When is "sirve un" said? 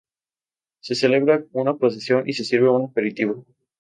2.43-2.85